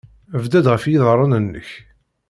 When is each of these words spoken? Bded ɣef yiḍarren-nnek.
Bded 0.41 0.65
ɣef 0.73 0.83
yiḍarren-nnek. 0.87 1.69